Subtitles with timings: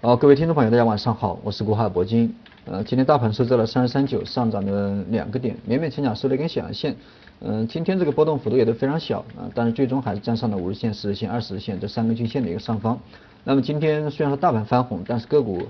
[0.00, 2.32] 好，各位听众朋友，大家晚上好，我是国海铂金。
[2.66, 6.94] 呃，今天大盘收在了三十三九，上涨了两个点，勉勉强强收了一根小阳线。
[7.40, 12.96] 嗯，今天这个波动幅度也都非常小啊，但是最终还是站上了五日线、十日线、二十日线这三根均线的一个上方。
[13.42, 15.66] 那么今天虽然说大盘翻红，但是个股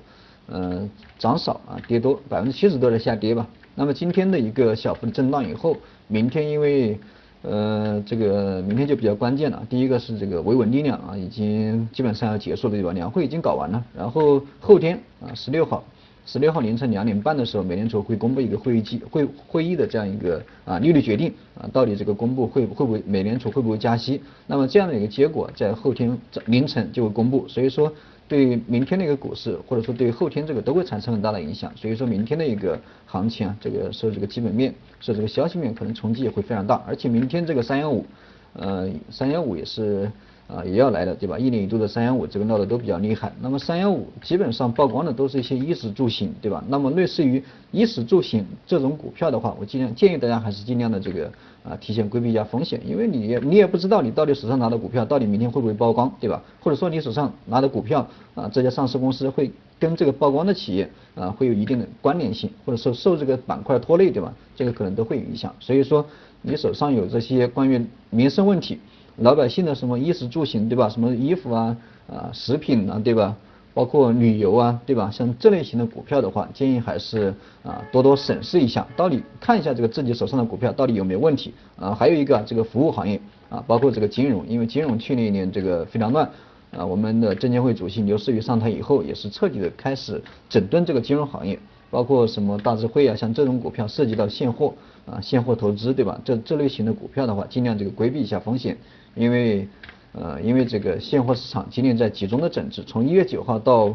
[0.49, 3.47] 嗯涨少啊，跌多，百分之七十都在下跌吧。
[3.75, 5.75] 那么今天的一个小幅的震荡以后，
[6.07, 7.01] 明天因为
[7.43, 9.65] 呃，这个明天就比较关键了。
[9.71, 12.93] 第一个是这个维稳力量啊，已经基本上要结束了对吧？
[12.93, 15.85] 两会已经搞完了，然后后天啊，十六号，
[16.27, 24.21] 十六号凌晨两点半的时候，美联储会公布一个会议记会会议的这样一个啊利率决定啊，到底这个公布会会不会美联储会不会加息？
[24.47, 27.93] 那么这样的一个结果在后天凌晨就会公布，所以说。
[28.29, 38.05] 对明天的一个股市，或者说对后天这个都会产生很大的影响，所以说明天的一个行情啊，这个受这个基本面、受这个消息面可能冲击也会非常大，而且明天这个三幺五，
[38.53, 40.13] 呃，三幺五也是。
[40.49, 41.39] 啊，也要来的，对吧？
[41.39, 43.31] 一年一度的三幺五，这个闹得都比较厉害。
[43.41, 46.65] 那么三幺五基本上曝光的都是一些衣食住行，对吧？
[46.69, 51.31] 那么类似于衣食住行这种股票的话，我尽量建议大家还是尽量的这个
[51.63, 56.43] 啊，提前规避一下风险，因为你也你也不知道你到底手上拿的股票到底明天会不会曝光，对吧？
[56.61, 64.33] 或者说你手上拿的股票啊，这家上市公司会跟这个曝光的企业啊，会有一定的关联性，或者说受这个板块拖累，对吧？
[64.57, 65.55] 这个可能都会有影响。
[65.61, 66.07] 所以说
[66.43, 68.79] 你手上有这些关于民生问题。
[69.17, 70.89] 老百姓的什么衣食住行，对吧？
[70.89, 71.77] 什么衣服啊，
[72.07, 73.37] 啊，食品啊，对吧？
[73.75, 75.11] 包括旅游啊，对吧？
[75.11, 81.93] 像这类型的股票的话，建议还是啊多多审视一下，到底看一下这个自己手上的股票到底有没有问题啊。
[81.93, 86.29] 还有一个这个服务行业啊，包括这个金融，因为金融去年一年这个非常乱
[86.71, 86.87] 啊。
[86.87, 91.59] 我们的证监会主席刘士余上台以后，也是彻底的开始整顿这个金融行业。
[91.91, 94.75] 包括什么大智慧啊，像这种股票涉及到现货
[95.07, 96.21] 啊，现货投资对吧？
[96.25, 98.77] 这这类型的股票的话，尽量这个规避一下风险，
[99.15, 99.67] 因为
[100.13, 103.87] 呃，因为这个现货市场今年在集中的整治，从一月九号到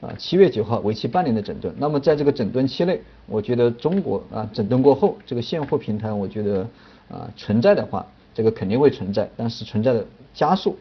[0.00, 1.74] 啊七月九号为期半年的整顿。
[1.78, 6.66] 那么在这个整顿期内，我觉得中国啊整顿过后，这个现货平台我觉得
[7.08, 10.04] 啊存在的话，这个肯定会存在，但是存在的
[10.34, 10.76] 加速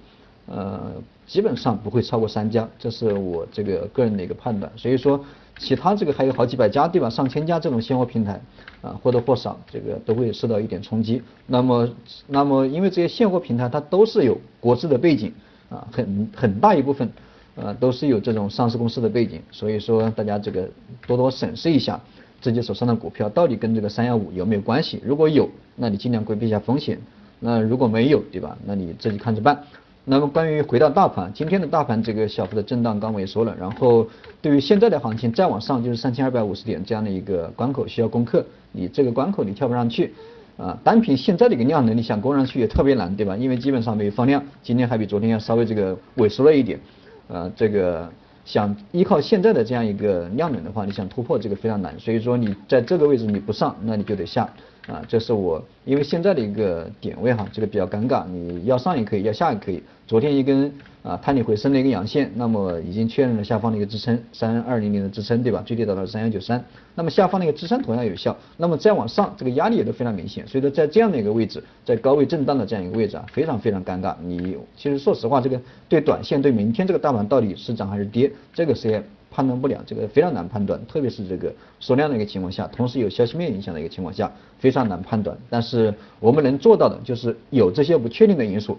[0.48, 0.94] 呃
[1.26, 4.72] 基本上不会超过三家，这是我这个个人的一个判断。
[4.76, 5.24] 所以说。
[5.58, 7.10] 其他这个还有好几百家对吧？
[7.10, 8.42] 上千家这种现货平台
[8.82, 11.22] 啊，或多或少这个都会受到一点冲击。
[11.48, 11.90] 那么，
[12.28, 15.32] 那么因为这些现货平台它都是有国资的背景
[15.70, 17.10] 啊，很很大一部分
[17.56, 20.70] 呃都是有这种上市公司的背景，所以说大家这个
[21.08, 21.98] 多多审视一下
[22.42, 25.02] 自己手上的股票到底跟这个三幺五有没有关系。
[25.06, 26.98] 如果有，那你尽量规避一下风险；
[27.40, 28.58] 那如果没有，对吧？
[28.66, 29.64] 那你自己看着办。
[30.08, 34.08] 那么关于回到大盘，今天的大盘这个小幅的震荡刚萎缩了，然后
[34.40, 40.14] 对于现在的行情再往上就是三千二百五十点这样的一个关口需要攻克，你这个关口你跳不上去，
[40.58, 43.36] 啊，单凭现在的一个量能你想攻上去也特别难，对吧？
[43.36, 46.80] 因为基本上没有放量，今天还比昨天要稍微这个萎缩了一点，
[47.28, 48.08] 呃，这个
[48.46, 54.48] 想依靠现在的这样一个量能的话，你想突破这个非常难，所以说你在这个位置你不上，那你就得下。
[54.88, 59.82] 啊，这是我因为现在的一个点位哈，这个比较尴尬，你要上也可以，要下也可以。
[60.06, 65.64] 昨天一根啊探底回升的一个阳线，那么已经确认了下方的一个支撑三二零零的支撑，对吧？
[65.66, 66.64] 最低达到三幺九三，
[66.94, 74.16] 那么下方的一个支撑同样有效，那么再往上这个压力也都非常明显，所以说在这样的一个位置，在高位震荡的这样一个位置啊，非常非常尴尬。
[74.24, 75.60] 你其实说实话，这个
[75.90, 79.04] 对短线对明天这个大盘到底是涨还是跌，这个是。
[79.36, 85.38] 判断不了，这个非常难判断，特别是这个缩量的一个情况下，同时有消息面影响的一个情况下，非常难判断。
[85.50, 88.78] 但是我们能做到的就是有这些不确定的因素，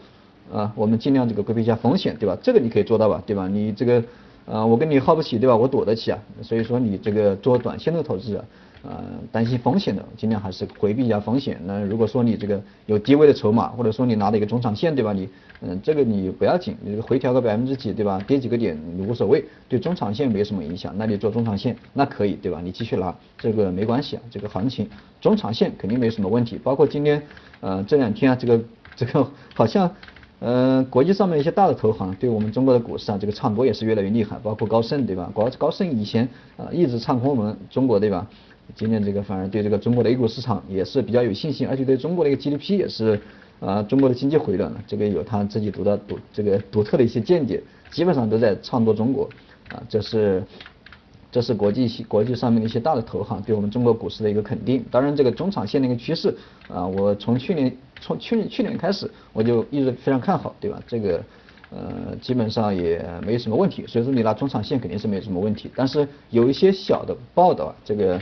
[0.51, 2.35] 啊，我们尽量这个规避一下风险，对吧？
[2.43, 3.47] 这个你可以做到吧，对吧？
[3.47, 4.03] 你这个，
[4.47, 5.55] 啊，我跟你耗不起，对吧？
[5.55, 8.43] 我躲得起啊，所以说你这个做短线的投资者。
[8.83, 11.59] 呃，担心风险的，尽量还是回避一下风险。
[11.65, 15.13] 那如果说你这个有低位的筹码，或者说你拿了一个中长线，对吧？
[15.13, 15.29] 你，
[15.61, 18.23] 嗯，这个你不要紧，你这个回调个百分之几，对吧？
[18.29, 20.95] 跌几个点你无所谓，对中长线没什么影响。
[20.97, 22.61] 那你做中长线那可以，对吧？
[22.63, 24.23] 你继续拿，这个没关系啊。
[24.31, 24.89] 这个行情
[25.21, 26.57] 中长线肯定没什么问题。
[26.63, 27.21] 包括今天，
[27.61, 28.61] 呃，这两天啊，这个
[28.95, 29.91] 这个好像，
[30.39, 34.39] 呃，国际上面一些大的投行对我们中国的股市啊，这个唱多也是越来越厉害。
[34.45, 35.29] 包括高盛，对吧？
[35.35, 38.27] 高高盛以前啊一直唱空我们中国，对吧？
[38.75, 43.19] 今年这个反而对这个中国的 A 股市场也是比较有信心，而且对中国的一个 GDP 也是
[43.61, 49.31] 啊，中国的经济回暖，这个有他自己独到独这个独特的一些见解，基本上都在唱多中国
[49.71, 50.43] 啊，这是
[51.33, 54.85] 这是国际国际上面的一些大的投行对我们中国股市的一个肯定。
[54.91, 56.35] 当然，这个中长线的一个趋势
[56.69, 60.83] 啊，我从去年从去年去年开始我就一直非常看好，对吧？
[60.87, 61.25] 这个
[61.71, 65.71] 呃基本上也没有什么问题，所以说你拿中长线肯定是没有什么问题。
[65.75, 68.21] 但是有一些小的报道，这个。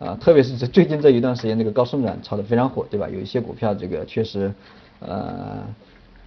[0.00, 3.06] 啊，特别是这最近这一段时间，那个高送转炒得非常火，对吧？
[3.08, 4.50] 有一些股票这个确实，
[5.00, 5.62] 呃，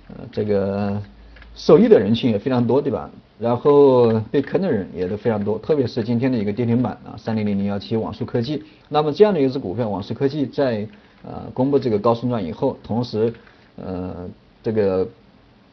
[0.09, 1.01] 呃，这个
[1.55, 3.09] 受益的人群也非常多，对吧？
[3.39, 8.63] 然后被坑的人也都非常多，特别是今天的一个跌停板啊，三零零零幺七网速科技。
[8.89, 10.87] 那么这样的一只股票，网速科技在
[11.25, 13.33] 呃公布这个高送转以后，同时
[13.75, 14.29] 呃
[14.61, 15.09] 这个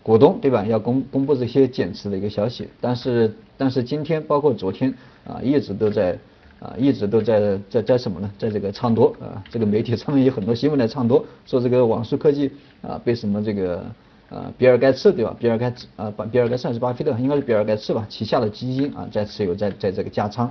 [0.03, 4.95] 股东对吧，要公公布这些减持的一个消息，但是但是今天包括昨天
[5.27, 6.19] 啊，一直都在
[6.61, 8.31] 啊一直都在在在什么呢？
[8.39, 12.53] 在这个唱多啊，这个媒体上面有很多新闻来唱多，说这个网速科技
[12.83, 13.85] 啊被什么这个。
[14.33, 15.35] 呃，比尔盖茨对吧？
[15.41, 18.07] 比尔盖茨啊，把比尔盖茨还是巴菲特，应该是比尔盖茨吧？
[18.09, 20.47] 旗下的基金啊，在持有，在在这个加仓，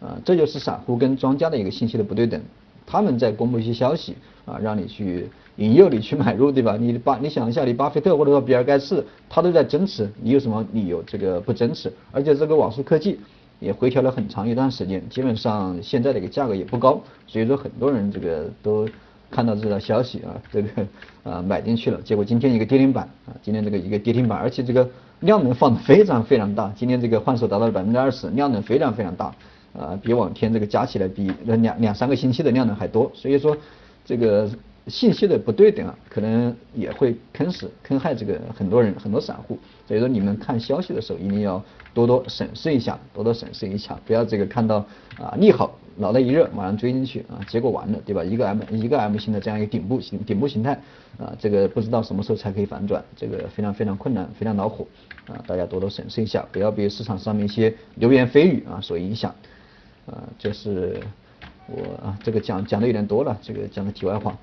[0.00, 2.40] 啊，这就是散户跟庄家的一个信息的不对等。
[2.86, 4.14] 他们在公布一些消息
[4.44, 6.76] 啊，让你去引诱你去买入，对吧？
[6.78, 11.92] 你巴，你想一下，你巴菲特或者说比尔盖茨，他都在增持，你有什么理由这个不增持？
[12.12, 13.18] 而且这个网速科技
[13.64, 18.88] 也回调了很长一段时间，基本上现在的一个价格也不高，所以说很多人这个都。
[19.30, 20.68] 看到这条消息啊，这个
[21.24, 24.88] 啊买进去了，结果今天一个跌停板啊，今天这个一个跌停板，而且这个
[25.20, 29.34] 量能放的非常非常大，今天这个换手达到了百分之二十，量能非常非常大，
[29.76, 33.56] 啊比往天这个加起来比两两三个星期的量能还多，所以说
[34.04, 34.48] 这个。
[34.86, 39.58] 信息的不对等啊，可能也会坑死、坑害这个很多人、很多散户。
[39.86, 41.62] 所以说，你们看消息的时候一定要
[41.94, 44.84] 多多审视一下，多多审视一下，不要这个看到
[45.18, 48.22] 啊利好，脑袋一热马上追进去啊，结果完了，对吧？
[48.22, 50.72] 一个 M 一个 M 型的这样一个顶部形顶部形态
[51.18, 54.86] 啊，这个不知道什么时候才可以反转，这个非常非常困难，非常恼火
[55.26, 55.42] 啊！
[55.46, 59.34] 大家多多审视一下，不要被市场上面一些流言蜚语啊所影响
[60.06, 60.28] 啊。
[60.38, 61.00] 就是
[61.68, 64.36] 我啊，这个讲讲的有点多了，这个讲的题外话。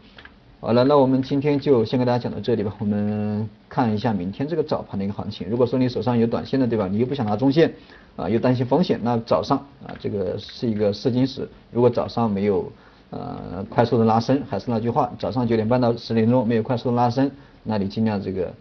[0.63, 2.71] 好了，那我们今天就先跟大家讲到这里吧。
[2.77, 5.47] 我们看一下明天这个早盘的一个行情。
[5.49, 6.87] 如果说你手上有短线的，对吧？
[6.87, 7.73] 你又不想拿中线，
[8.15, 11.49] 啊，又担心风险，那早上啊，这个是一个试金石。
[11.71, 12.71] 如果早上没有
[13.09, 17.31] 呃快速的拉升，还是那句话，早上九点半到十点钟没有快速的拉升，
[17.63, 18.53] 那你尽量这个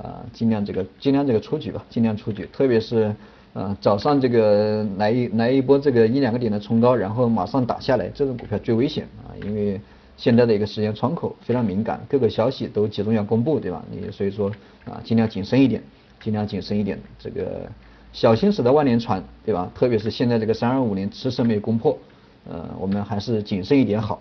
[0.00, 2.48] 啊，尽量这个尽量这个出局吧，尽量出局。
[2.52, 3.12] 特别是
[3.54, 9.80] 呃早上这个来一来一波这个一两个点的冲高，然后马上打下来，这种股票最危险啊，因为。
[10.18, 13.82] 现在的一个时间窗口非常敏感，各个消息都集中要公布，对吧？
[13.88, 14.50] 你所以说
[14.84, 15.80] 啊，尽量谨慎一点，
[16.20, 16.98] 尽量谨慎一点。
[17.20, 17.70] 这个
[18.12, 19.70] 小心驶得万年船，对吧？
[19.74, 21.96] 特别是现在这个三二五年迟迟没有攻破，
[22.50, 24.20] 呃，我们还是谨慎一点好。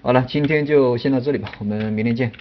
[0.00, 2.32] 好了，今天就先到这里吧，我们明天见。